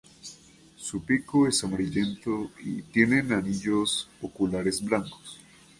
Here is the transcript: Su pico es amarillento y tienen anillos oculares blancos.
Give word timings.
Su 0.77 1.03
pico 1.05 1.47
es 1.47 1.63
amarillento 1.63 2.49
y 2.65 2.81
tienen 2.81 3.31
anillos 3.33 4.09
oculares 4.23 4.83
blancos. 4.83 5.37